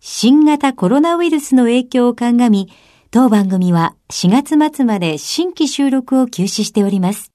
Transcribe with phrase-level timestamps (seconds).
[0.00, 2.72] 新型コロナウイルスの影響を鑑み、
[3.10, 7.32] 当番組は4月末まで新規収録を休止しております。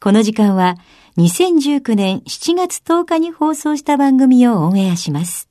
[0.00, 0.76] この時間は
[1.18, 5.48] 2019年7月10日に放送した番組をオンエアします。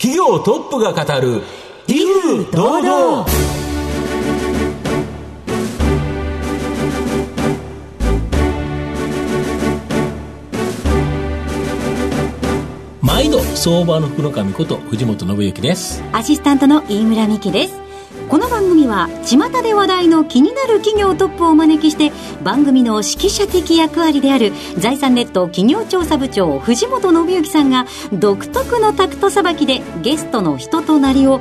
[0.00, 1.42] 企業トップが語る、
[1.88, 3.55] 威風堂々
[13.16, 16.04] 毎度相場の福の神こと藤本信之です。
[16.12, 17.80] アシスタントの飯村美希です。
[18.28, 22.12] この番組は巷で話題の気になる企業トップをお招きして
[22.44, 31.40] 番組の指揮者的役割である財産ネット企業調査部長藤本信之さんが独特のタクトさばきでゲストの人となりを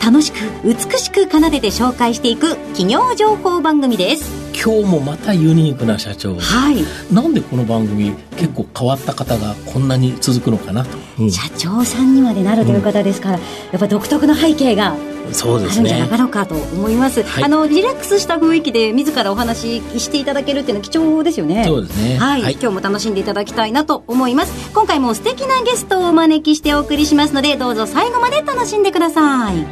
[0.00, 4.45] 楽しく美しく奏でて紹介していく企業情報番組です。
[4.56, 6.34] 今日もまたユニークな社長。
[6.36, 6.84] はい。
[7.12, 14.96] なんでこの番組結構変わった方がこんなに続くのかなと、うん、社長さんにまでなるという方ですから、うん、やっぱ独特の背景が
[15.32, 21.64] そうですね、あるんじゃなかろうかと思います、はい、あのリラックスした雰囲気で自らお話ししていただけるっていうのは貴重ですよね。
[21.64, 24.70] そうですね、はい、はい、今日も楽しんでいただきたいなと思います。
[24.72, 29.66] 今回も素敵なゲストをお招きしてお送りしますのでどうぞ最後まで楽しんでください。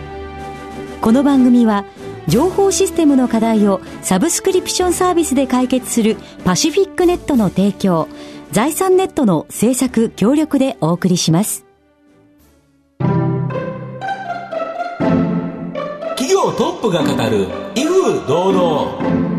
[1.00, 1.84] この番組は
[2.28, 8.08] 情報システムの課題をサブスクリプションサービスで解決するパシフィックネットの提供
[8.52, 11.66] 財産ネットの制作協力でお送りします。
[16.16, 19.33] 企業トップが語る威風堂々。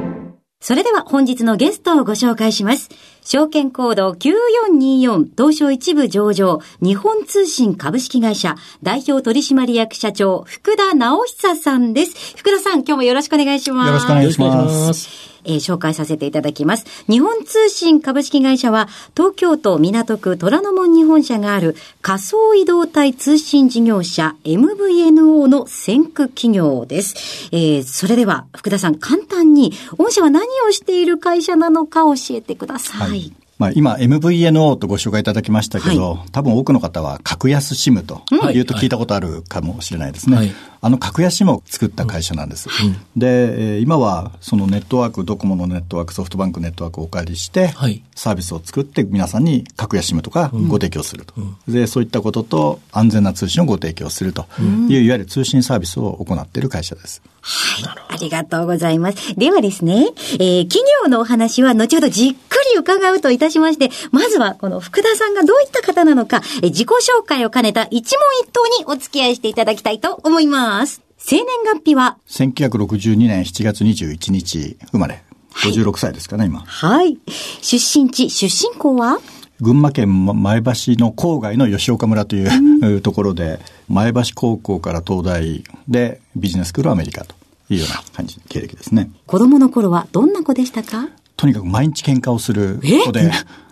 [0.65, 2.89] それでは本日のゲストをご紹介します。
[3.21, 12.35] 証券コード9424東証一部上場日本通信株式会社代表取締役社長福田直久さんです。
[12.35, 13.87] 福田さん、今日もよろしくお願いします。
[13.89, 15.34] よろしくお願いします。
[15.45, 16.85] えー、紹介させていただきます。
[17.09, 27.49] 日本通信株式会社は、東京都港区虎ノ門日本社がある仮想移動体通信事業者 MVNO の先駆企業です。
[27.51, 33.09] えー、それでは、福田さん、簡単に、御社は何をしている会社なのか教えてください。
[33.09, 38.21] はいまあ、今 MVNO とご紹介いただきましたけど、はい、多分多くの方は格安 SIM と
[38.51, 40.35] いうと聞いたことあるかもしれないですね。
[40.35, 40.51] はい、
[40.81, 42.67] あの格安 SIM を作った会社なんです。
[42.67, 47.73] はい、で、今はそのネットワーク、ドコモのネットワーク、ソフトバンクネットワークをお借りして、
[48.13, 54.45] サービスを作って皆さんに格安 SIM とかご提供すると、うん、で、そういったことと安全な通信をご提供すると
[54.89, 57.21] いう、いわゆる通信サービスを行っている会社です。
[57.41, 58.05] はい。
[58.15, 59.35] ありがとうございます。
[59.35, 71.01] ではですね、えー、企業のお話は後ほどじっくり伺うといたしまして、まずはこの福田さんがどういった方なのか、えー、自己紹介を兼ねた一問一答にお付き合いしていただきたいと思います。
[71.17, 75.23] 生年月日は ?1962 年7月21日生まれ。
[75.55, 76.59] 56歳ですかね、今。
[76.61, 77.17] はい。
[77.61, 79.19] 出身地、出身校は？
[79.61, 80.69] 群馬県前橋
[80.99, 87.35] の郊外の吉岡村という、うん、 ところで、前橋高校から東大でビジネススクールアメリカと
[87.69, 89.09] いうような感じの経歴ですね。
[89.25, 91.07] 子供の頃はどんな子でしたか？
[91.37, 93.29] とにかく毎日喧嘩をする子で、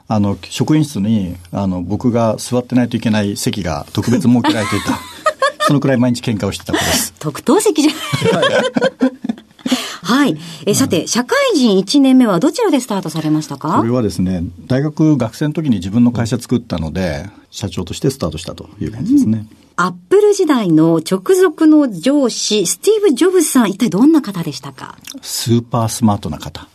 [0.08, 5.00] あの、職員室に、あの、僕が座ってないといけない席が特別設けられていた。
[5.66, 7.14] そのくらい毎日喧嘩をしてた子です。
[7.20, 7.92] 特等席じゃ
[10.04, 10.38] はい。
[10.66, 13.78] え、さて、社会人1年目はどちらでスタートされましたか？
[13.78, 19.48] これはですね、大学学生の時に自分の会社作ったので、社長としてスタートしたという感じですね。
[19.58, 24.98] うんアップル時代の直属の上司、スティーブ・ジョブズさん、一体どんな方でしたか？
[25.22, 26.68] スーパースマートな方。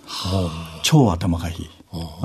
[0.83, 1.71] 超頭がいい。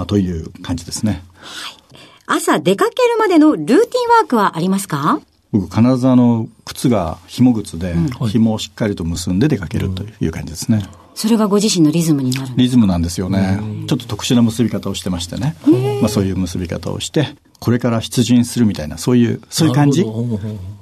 [0.07, 1.23] という感じですね。
[1.39, 1.77] はい。
[2.25, 5.21] 朝出かけるまでのルーティンワークはありますか？
[5.51, 7.93] 僕必ずあの、靴が紐靴で、
[8.27, 10.87] 紐をしっかりと結んで出かけるという感じですね。
[10.97, 13.59] うんそれがご自身のリズムになるリズムなんですよね。
[13.87, 15.55] ちょっと特殊な結び方をしてましてね。
[16.01, 20.05] まあそういう結び方をして、これから出陣するみたいな、そういう、そういう感じ。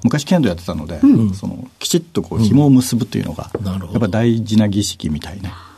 [0.03, 5.71] 昔剣道やってたので、うん、その、きちっとこう紐を結ぶっていうのが、やっぱ大事な儀式みたいな。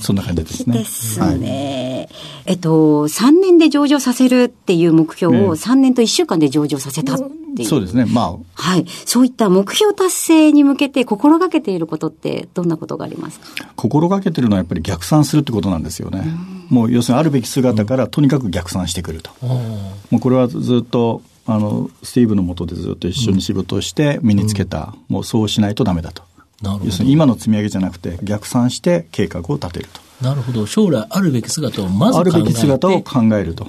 [0.00, 0.78] そんな感じですね。
[0.78, 2.08] ですね。
[2.10, 7.68] はい、えっと、3年で上場させるっていう目標を3年と1週間で上場させたっていう。
[7.68, 8.04] そうですね。
[8.06, 8.36] まあ。
[8.54, 8.86] はい。
[9.04, 13.68] そういった目標達成に向けて心がけていることってどんなことがありますか？
[13.76, 16.24] 心がけてるのはやっぱり逆算するってことなんですよね。
[16.70, 19.30] うもう要するにあるべき姿からとにかく逆算してくると。
[19.44, 26.22] もうこれはずっとあの、スティーブのもとでずっと一緒に仕事をして身につけた、うん、もうそうしないとダメだと。
[26.62, 30.09] 要するに今の積み上げじゃなくて逆算して計画を立てると。
[30.22, 30.66] なるほど。
[30.66, 32.36] 将来あるべき姿をまず考えて。
[32.36, 33.64] あるべき姿を考えると。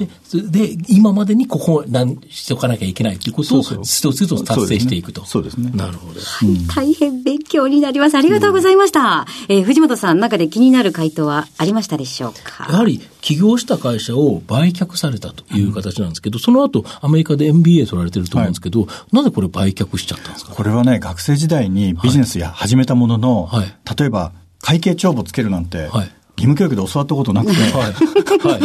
[0.51, 5.25] で、で今までにここを何しておかなきゃいけないということを、一つ一つ達成していくと。
[5.25, 5.71] そうですね。
[5.73, 6.67] なるほど、はい。
[6.67, 8.15] 大変勉強になります。
[8.15, 9.25] ありがとうございました。
[9.49, 12.67] うん、えー、藤本さん、中で気になる回答はありましたでしょうか？
[12.69, 20.53] やはり、起業した会社を売却されたという形なんですけど、うん、その後、アメリカで MBA 取られてると思うんですけど、はい、なぜこれ売却しちゃったんですか？
[20.53, 26.11] これはね、学生時代にビジネスや始めたものの、はい、例えば、会計帳簿つけるなんて、はい
[26.41, 27.91] 義務教育で教わったことなくて、はい。
[28.41, 28.61] はい。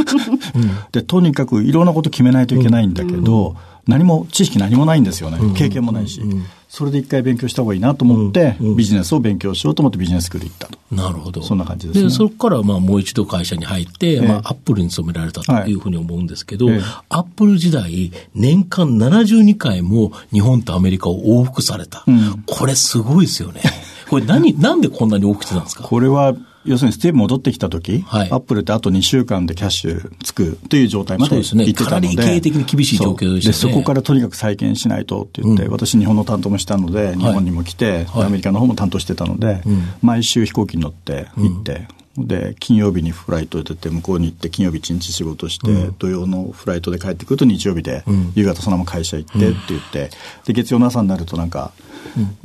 [0.93, 3.57] でとにかくいろんなこと決めないといけないんだけど、うん、
[3.87, 10.79] 何も知識何もないんですよね、経験もないし、うん、それで一回勉強した方がいいなと思って、ビジネスを勉強しようと思ってビジネススクール行ったと。
[10.91, 11.43] なるほど。
[11.43, 12.05] そんな感じですね。
[12.05, 16.69] で、そこからまあもう一度会社に入って、えー、まあアップルに勤められたというふうに思うんですけど、
[17.11, 22.05] アップル時代、年間72回も日本とアメリカを往復された。
[22.07, 23.61] うん、これすごいですよね。
[24.09, 25.85] これ何、なんでこんなに往復してたんですか？
[25.85, 26.35] これは
[26.67, 48.05] 要するにスティーブ戻ってきた時、はい、アップルってあと2週間でキャッシュつくという状態まで行ってたので、かなり経営的に厳しい状況でした、ね、そこからとにかく再建しないとって言って、うん、私日本の担当もしたので、日本にも来て、はい、アメリカの方も担当してたので、うん、毎週飛行機に乗って行って、で金曜日にフライトで出て向こうに行って金曜日一日仕事して、うん、土曜のフライトで帰ってくると日曜日で、
[48.35, 50.11] 夕方そのまま会社行ってって言って、
[50.47, 51.73] で月曜の朝になるとなんか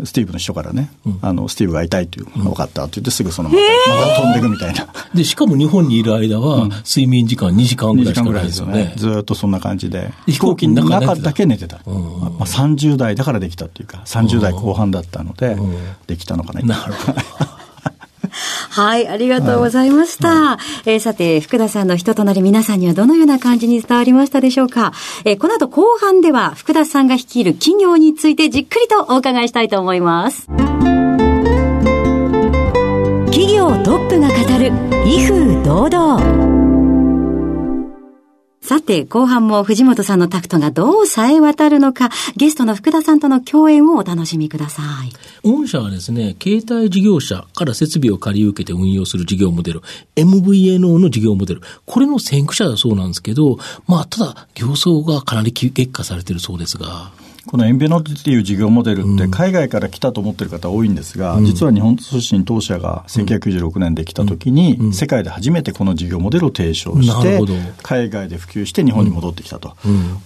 [0.04, 0.92] スティーブの秘書からね、
[1.22, 4.88] あのスティーブがいたいという、分かったって言ってすぐそのまままた飛んでいくみたいな。
[5.14, 8.94] で、しかも日本にいる間は、睡眠時間2時間ぐらいしかないですよね。
[8.98, 10.12] ずっとそんな感じで。
[10.28, 11.78] 飛行機の中だけ寝てた。
[11.78, 11.88] まあ、
[12.46, 15.58] 30代だからできたっていうか、30代後半だったので、
[16.08, 16.62] できたのかな。
[16.62, 17.61] なるほど。
[18.72, 20.30] はい、ありがとうございました。
[20.30, 24.94] はい、えー、さて、福田さんの人となり皆さんにはどのような感じに伝わりましたでしょうか。
[25.26, 30.48] えー、この後後半では、福田さんが率いる企業についてじっくりとお伺いしたいと思います。
[33.28, 34.72] 企業トップが語る、
[35.06, 36.51] 威風堂々。
[38.72, 45.12] さて、後半も藤本さんのタクトがどう冴え渡るのか、ゲストの福田さんとの共演をお楽しみください。
[45.44, 49.82] 御社はですね、携帯事業者から設備を借り受けて運用する事業モデル、
[50.16, 53.58] MVNO の事業モデル、これの先駆者だそうなんですけど、
[53.88, 57.12] まあ、ただ、業相がかなり激化されているそうですが。
[57.48, 67.42] このエンベノっていう事業モデルって海外から来たと思ってる方多いんですが、うん、実は日本通信当社が1996年できたときに、世界で初めてこの事業モデルを提唱して、
[67.82, 69.76] 海外で普及して日本に戻ってきたと。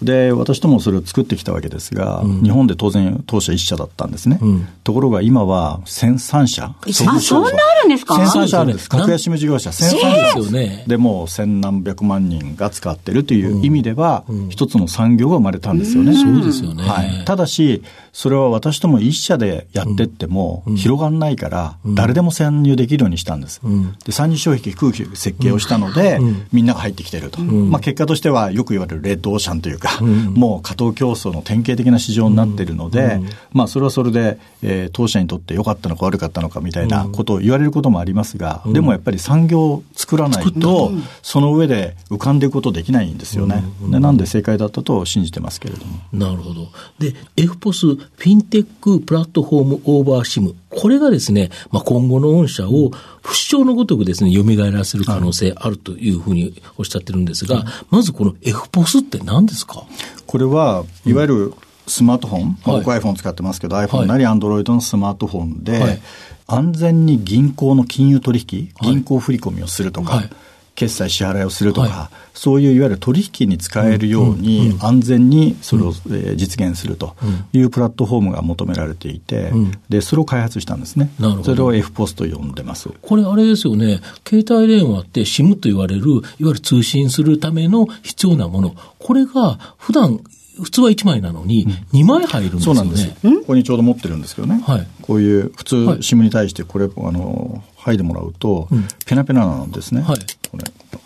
[0.01, 4.39] で、私ともそれを作ってきたわけですが、日本で当然当社1社だったんですね。
[4.83, 6.65] ところが今は1003社。
[6.65, 8.89] あ、そんなあるんですか ?1003 社あるんです。
[8.89, 10.87] 格安 SIM 事業者1003社。
[10.87, 16.13] でも千何百万人が使ってるという意味では、一つの産業が生まれたんですよね。
[16.13, 16.83] そうですよね。
[16.83, 17.04] はい。
[17.25, 23.61] ただし、それは私とも一社でやってっても広がらないから、誰でも参入できるようにしたんです。
[24.05, 26.19] で、参入障壁空気設計をしたので、
[26.51, 27.41] みんなが入ってきてると。
[27.41, 33.19] まあ結果としてはよく言われるレッドオーシャンというか、もう過当競争の典型的な市場になってるので、
[33.51, 40.91] まあそれはそれで、えー、当社にとって良かったのか悪かったのかみたいなことを言われることもありますが、でもやっぱり産業を作らないと、
[41.21, 43.63] その上で浮かんでいくことできないんですよね。
[43.89, 45.99] でなんで正解だったと信じてますけれども。
[46.13, 46.69] なるほど。
[46.99, 50.55] で、え Fin Tech Platform over SIM。
[50.69, 59.83] これがですね、まあ、今後の御社を不死鳥のごとくですね、蘇らせる可能性あるというふうにおっしゃってるんですが、まずこのエフポスって何ですか？
[60.25, 61.53] これは、いわゆる
[61.85, 66.01] スマートフォン、うん、僕 iPhone 使ってますけど、iPhone なり Android のスマートフォンで、はい、
[66.47, 70.29] 安全に銀行の金融取引、銀行振込をするとか、はい
[70.75, 77.15] 決済支払いをするとか、はい、そういういわゆる取引に使えるように、安全にそれを、え実現すると
[77.53, 79.51] いうプラットフォームが求められていて、
[79.89, 81.09] でそれを開発したんですね。
[81.19, 81.43] なるほど。
[81.45, 82.89] それを F ポスと呼んでます。
[83.01, 90.19] これあれですよね、携帯電話って SIM と言われる、いわゆる通信するための必要なもの、これが普段
[90.61, 93.07] 普通は1枚なのに、2枚入るんですよね、そうなんです
[93.39, 98.67] ここにちょうど持ってるんですけどね、はい、こういう普通、SIM に対してこれ、あの剥いでもらうと、
[99.05, 100.17] ペナペナなんですね、はい。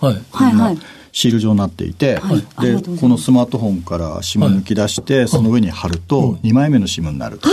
[0.01, 0.77] はい、はいはい。
[1.11, 7.49] シール状になっていて、はい、でこのスマートフォンから SIM 抜き出して、その上に貼ると2枚目の SIM になると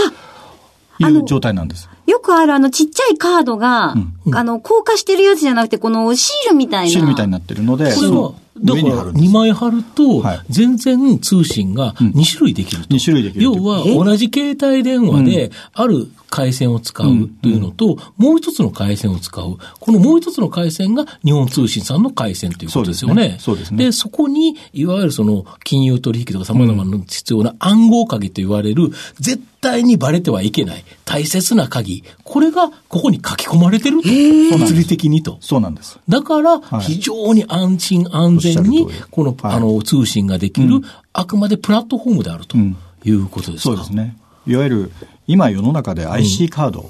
[0.99, 1.89] いう状態なんです。
[2.05, 3.93] よくあるあのちっちゃいカードが、
[4.25, 6.91] うん、あの硬化してるやつじゃなくてこのシールみたいな。
[6.91, 12.95] シールみたいになってるので、これはだから2枚貼ると、全然通信が2種類できると。
[12.95, 13.43] 2種類できる。
[13.43, 19.57] 要は同じ携帯電話で、ある回線を使うというのと、うんうん、もう一つの回線を使う。
[19.79, 23.37] このもう一つの回線が日本通信さんの回線ということですよね。
[23.39, 23.85] そうですね。
[23.85, 32.03] で、そこに、いわゆるその金融取引とか様々な必要な暗号鍵と言われる、絶対にバレてはいけない大切な鍵。
[32.23, 34.07] これがここに書き込まれてると。
[34.07, 35.39] 物理的にと。
[35.41, 35.97] そうなんです。
[36.07, 40.81] だから、非常に安心安全に、この、あの、通信ができる、
[41.13, 43.69] あくまでプラットフォームであるということですか？
[43.69, 44.15] そうですね。
[44.45, 44.91] いわゆる
[45.27, 46.89] 今世の中で IC カード、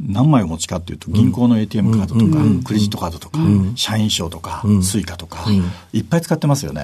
[0.00, 3.38] 何枚お持ちかっていうと、銀行の ATM カードとか、クレジットカードとか、
[3.76, 5.44] 社員証とか、 Suica とか、
[5.92, 6.82] いっぱい使ってますよね。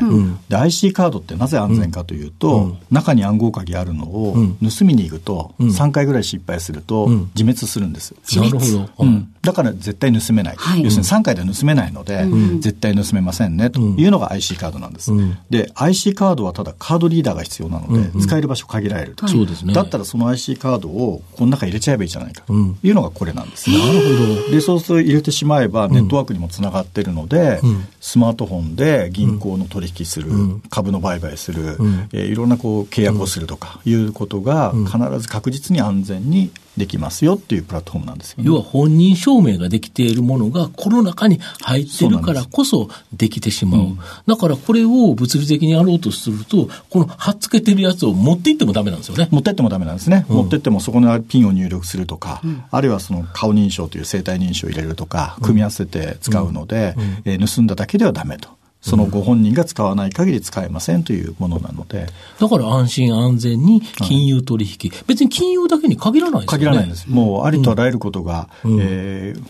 [0.48, 8.14] で、IC カードってなぜ安全かというと、中に暗号鍵あるのを盗みに行くと、3回ぐらい失敗すると、自滅するんです。
[8.36, 9.10] なるほど。
[9.40, 10.56] だから絶対盗めない。
[10.82, 12.26] 要するに3回で盗めないので、
[12.60, 15.12] 絶対盗めませんね、というのが IC カードなんです。
[15.48, 19.26] で、IC カードはただカードリーダーが必要なので、使える場所限られると。
[19.26, 19.72] そうですね。
[19.72, 23.70] だったらその IC カードをこの中入れちゃえばいいじゃないかというのがこれなんです。
[23.70, 24.50] なるほど。
[24.50, 27.60] で、そうすると入れてしまえばネットワークにもつながってるので、
[28.00, 30.30] スマートフォンで銀行の取引する、
[30.68, 31.78] 株の売買する、
[32.12, 43.80] えいろんなこう契約をするとかいうことが必ず確実に安全にできますよっていうプラットフォームなんですよ、ね、要は本人証明ができているものがこの中に入ってるからこそできてしまう。
[43.80, 49.28] ううん、だからこれを物理的にやろうとすると、この貼っつけてるやつを持っていってもダメなんですよね。
[49.30, 50.26] 持っていってもダメなんですね。
[50.28, 58.59] うん、持っていってもそこのピンを入力するとか、うん、あるいはその顔認証という生体認証を入れるとか、組み合わせて使うので、えー、盗んだだけではダメと。
[58.80, 62.06] そのご本人が使わない限り使えませんというものなので。
[62.38, 66.64] だから安心安全に金融取引、別に金融だけに限らないですよね。
[66.64, 67.06] 限らないです。
[67.08, 69.42] もうありとあらゆることが、うん、えー、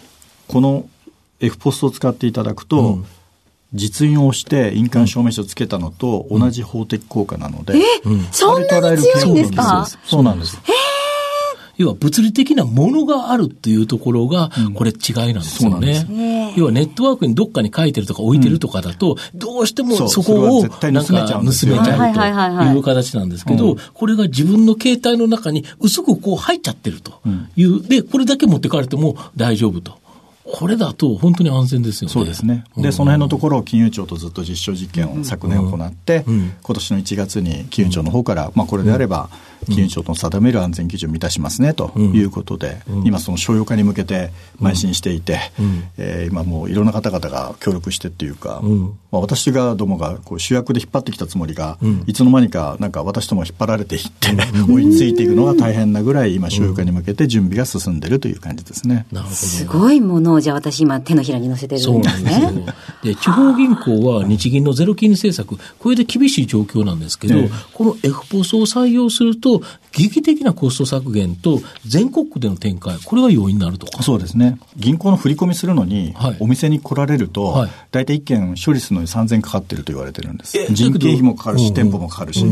[0.49, 0.89] この
[1.39, 3.07] F ポストを使っていただくと、うん、
[3.73, 9.87] 実印をして印鑑証明書をつけたのと同じ法的効果なので、うん、え、そんなに強いんですか？
[10.05, 10.59] そうなんです。
[10.65, 10.73] えー。
[11.77, 16.05] 要は物理的なものがあるっていうところが、これ違いなんですよね。
[16.57, 27.21] 要はネットワークにどっかに書いてるとか置いてるとかだと、どうしてもそこをなんか盗めちゃうという形なんですけど、これが自分の携帯の中に薄くこう入っちゃってると
[27.57, 29.99] いう、で、これだけ持ってかれても大丈夫と。
[30.53, 32.13] これだと本当に安全ですよね。
[32.13, 32.65] そうですね。
[32.77, 39.31] で、その辺のところを金融庁とずっと実証実験を昨年行って、今年の1月に金融庁の方から、まあこれであれば、
[39.67, 44.31] 金融庁の定める安全基準を満たしますねということで、今その商用化に向けて
[44.61, 45.39] 邁進していて、
[45.99, 48.63] え今もういろんな方々が協力してっていうか、
[49.11, 54.31] まあ、私がどもがこう主役で引っ張ってきたつもりが、いつの間にかなんか私とも引っ張られていって、
[54.69, 59.07] 追いついていくのが大変なぐらい今商用化に向けて準備が進んでいるという感じですね。
[59.13, 59.37] なるほど。
[59.37, 62.31] すごいものをじゃあ私今手のひらに乗せてるんですね。
[62.31, 62.51] ですよ。
[63.03, 67.35] で、地方銀行は日銀のゼロ金利政策、これで厳しい状況なんですけど、
[67.73, 74.03] この F ポスを採用すると、劇的なコスト削減と全国区での展開、これが要因になるとか。
[74.03, 74.59] そうですね。
[74.77, 80.59] 銀行の振り込みするのに、お店に来られると、はい、大体1件処理するのに3000かかってると言われてるんです。
[80.71, 82.45] 人件費もかかるし、店舗もかかるし、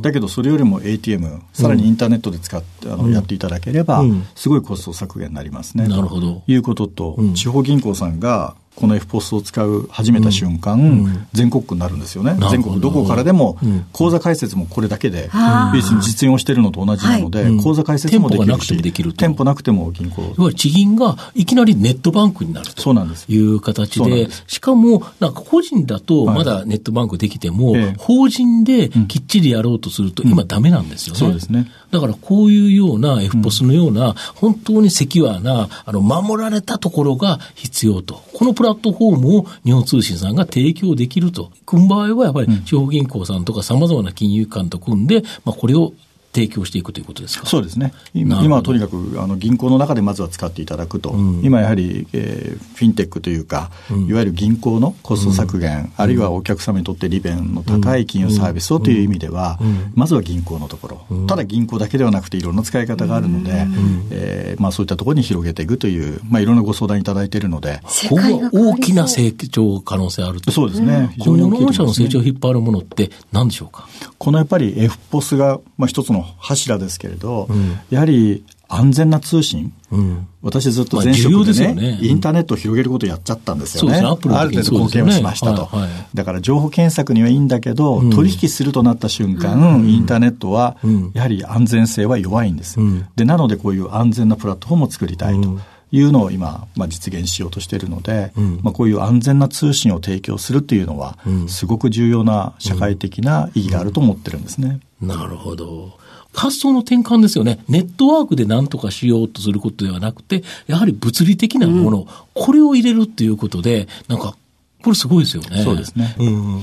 [0.00, 4.02] だけどそれよりも ATM、さらにインターネットで使って、あのやっていただければ、
[4.34, 5.88] すごいコスト削減になりますね。
[5.88, 6.42] なるほど。
[6.46, 12.36] いうことと、地方銀行さんがこの F ポスを使う始めた瞬間、うん、全国区になるんですよね。
[12.50, 13.58] 全国どこからでも、
[13.92, 15.30] 口座開設もこれだけで、
[15.72, 20.34] 別に実演をしているのと同じなので、口座開設もできるし、できる店舗なくても銀行。
[20.36, 22.94] 要は地銀がいきなりネットバンクになると。
[23.28, 31.18] いう形で、しかも、なんか個人だとまだネットバンクできても、法人できっちりやろうとすると、今ダメなんですよね。
[31.18, 31.70] そうですね。
[31.96, 38.22] だからこういうような F ポスのような、本当にセキュアな、あの、守られたところが必要と。
[38.34, 41.50] このプラットフォームを日本通信さんが提供できると。
[41.64, 45.94] 組む場合はやっぱり地方銀行さんとか様々な金融機関と組んで、まあこれを
[46.36, 47.46] 提供していくということですか？
[47.46, 59.58] そうですね、今はとにかくあの銀行の中でまずは使っていただくと、うん、今やはり、えー、フィンテックというか、うん、いわゆる銀行のコスト削減、うん、あるいはお客様にとって利便の高い金融サービスをという意味では、
[59.94, 70.50] まずは銀行のところ、ただ銀行だけではなくて、いろんな使い方があるので、うん、えー、まあ、そういったところに広げていくという、まあ、いろんなご相談いただいているので、ここは大きな成長可能性あると。
[70.52, 73.88] そうですね、非常に大きい、ね、社の成長を引っ張るものって、何でしょうか？
[74.18, 83.98] このやっぱり F ポスが、まあ、一つの柱ですけれど、うん、やはり安全な通信、うん、私ずっと前職でね、ね、インターネットを広げることをやっちゃったんですよね。
[83.98, 90.76] ある程度貢献をしましたと、はいはい、だから情報検索にはいいんだけど、うん、取引するとなった瞬間、うん、インターネットは
[91.14, 92.78] やはり安全性は弱いんです。
[93.14, 95.58] で、なのでこういう安全なプラットフォームを作りたいと。
[95.92, 101.16] いうのを今、まあ、実現しようとしているので、うん、まあ、こういう安全な通信を提供するっていうのは、
[101.46, 104.80] すごく重要な社会的な意義があると思ってるんですね。
[105.00, 105.96] なるほど。
[106.36, 107.58] 発想の転換ですよね。
[107.68, 114.36] ネットワークで何とかしようとすることではなくて、やはり物理的なもの、うん、これを入れるっていうことで、なんか、
[114.84, 115.62] これすごいですよね。
[115.64, 116.14] そうですね。
[116.18, 116.62] うん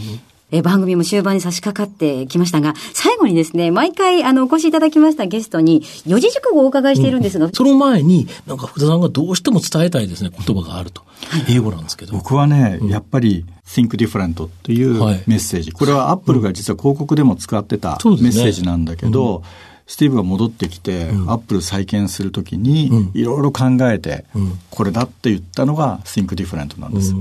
[0.53, 11.01] え番組も終盤に差し掛かってきましたが、最後にですね、毎回、あの、お越しいただきましたゲストに、四字熟語をお伺いしているんですが、うん、その前に、なんか福田さんがどうしても伝えたいですね、言葉があると。
[11.49, 12.13] 英語なんですけど。
[12.13, 14.93] 僕はね、うん、やっぱり、think different という
[15.25, 15.71] メッセージ。
[15.71, 19.49] はい、これはアップルが実は広告でも使ってたメッセージなんだけど、ね、
[19.87, 24.25] スティーブが戻ってきて、うん、アップル再建するときに、いろいろ考えて、
[24.69, 27.15] これだって言ったのが think different なんです。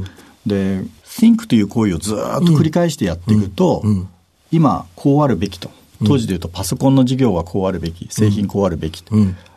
[0.46, 3.82] で、think という行為をずっと繰り返してやっていくと、
[4.50, 5.70] 今、こうあるべきと。
[6.04, 9.04] 当時で言うとパソコンの事業はこうあるべき、製品こうあるべき。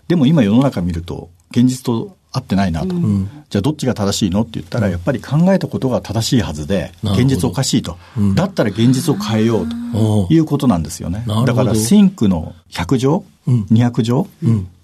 [0.08, 11.24] でも今世の中見ると、現実と合ってないなと、うん、じゃあどっちが正しいのって言ったら、やっぱり考えたことが正しいはずで、現実おかしいと、うん、だったら現実を変えようということなんですよね。
[11.26, 14.28] だから、think の100乗、うん、200乗？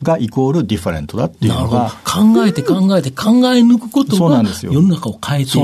[0.01, 1.91] がイコールディファレントだっていうのが。
[2.05, 5.57] 考えて考えて考え抜くことが世の中を変えていく、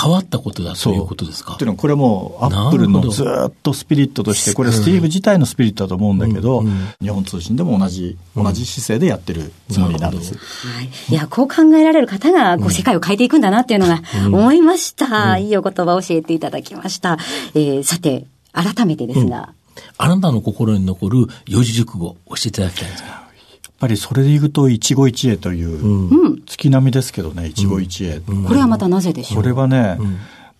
[0.00, 1.54] 変わったことだということですか？
[1.54, 6.62] っていうのは、これもアップルのずっとスピリットとして、これスティーブ自体のスピリットだと思うんだけど、
[7.02, 10.34] 日本通信でも同じ、同じ姿勢でやってるつもりなんです。
[10.34, 10.88] はい。
[11.08, 15.38] いや、こう考えられる方が、こう世界を変えていくんだなっていうのが思いました。
[15.38, 17.18] いいお言葉を教えていただきました。
[17.54, 19.50] えー、さて、改めてですが、
[19.98, 29.42] あなたの心に残る四字熟語、教えていただきたいんですかやっぱりそれで言うと、一期一会という、うん、月並みですけどね、一期一会、これはまたなぜでしょう？
[29.42, 29.98] これはね、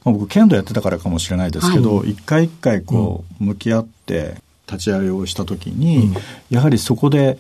[0.05, 4.37] まあ、僕、剣道やってたからかもしれないですけど、一、回一回こう、向き合って
[4.71, 6.13] 立ち会いをしたときに、
[6.51, 7.39] やはりそこで、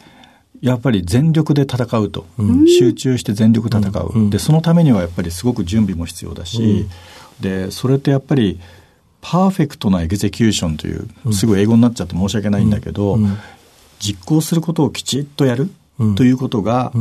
[0.62, 2.24] やっぱり全力で戦うと、
[2.78, 6.86] 集中して全力で戦う、でそのためにはやっぱりすごく準備も必要だし、
[7.38, 8.58] でそれってやっぱり
[9.20, 13.18] パーフェクトなエグゼキューションという、すぐ英語になっちゃって申し訳ないんだけど、
[13.98, 15.70] 実行することをきちっとやる
[16.16, 16.92] ということが、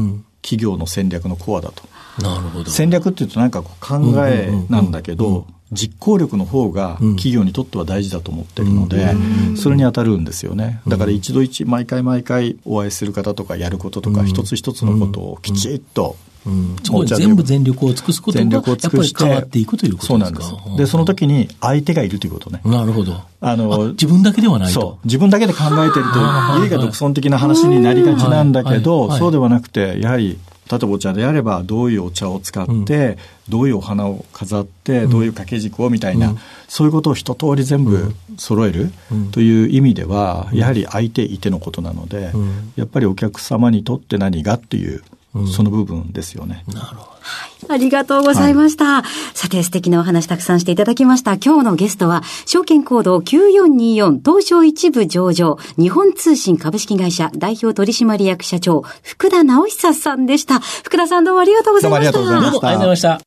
[0.42, 1.84] 企業の戦略のコアだと。
[2.22, 2.70] なるほど。
[2.70, 9.16] 戦略っていうとなんかこう考えなんだけど、実行力の方が企業にとっては大事だと思ってるので、
[9.58, 10.82] それに当たるんですよね。
[10.88, 20.78] だから一度一、毎回毎回お会いする方とかやることとか、一つ一つのことをきちっとうん、そこ全部全力を尽くすことがやっぱり変わっていくということですかそうなんです。
[20.78, 22.62] で、その時に相手がいるということね。
[22.64, 23.20] なるほど。
[23.42, 24.80] あの、自分だけではないと。
[24.80, 25.06] そう。
[25.06, 26.20] 自分だけで考えてると、
[26.64, 30.38] 家が独尊的な話になりがちなんだけど、そうではなくて、やはり、
[30.72, 33.18] 例えばお茶であれば、どういうお茶を使って、
[33.50, 36.36] どういうお花を飾って、どういう掛け軸をみたいな、
[36.68, 38.92] そういうことを一通り全部揃える
[39.32, 42.32] という意味では、やはり相手いてのことなので、
[42.76, 45.04] やっぱりお客様にとって何がっていう
[45.52, 46.64] その部分ですよね。
[46.68, 47.02] なるほど。
[47.02, 47.74] はい。
[47.74, 48.86] ありがとうございました。
[48.86, 51.34] はい、さて、素敵なお話たくさんしていただきました。
[51.38, 60.60] 今日のゲストは、証券コード9424東証一部上場、日本通信株式会社代表取締役社長、福田直久さんでした。
[60.60, 62.12] 福田さんどうもありがとうございました。
[62.14, 63.22] どうもありがとうございました。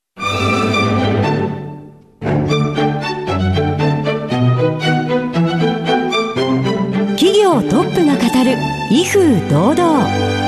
[7.16, 8.56] 企業トップが語る、
[8.90, 10.47] 威風堂々。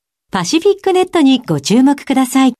[0.31, 2.53] パシフィックネットにご注目ください。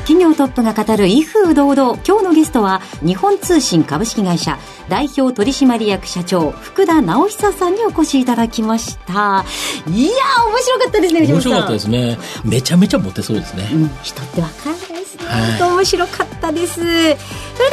[0.00, 1.98] 企業トップが語る威風堂々。
[2.06, 4.58] 今日のゲストは、日本通信株式会社
[4.90, 9.12] 代表取締役社長、福田直久さんにお越しいただきました。
[9.12, 12.18] いやー、面白かったですね、面白かったですね。
[12.44, 13.70] めちゃめちゃモテそうですね。
[13.72, 15.24] うん、人ってわかんないですね。
[15.24, 16.74] はい、面白かったです。
[16.74, 17.16] それで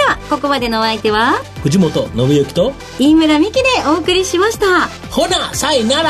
[0.07, 4.87] は、ここまでのお相手は、藤本信之と、飯村美希でお送りしました。
[5.11, 6.09] ほな、さいなら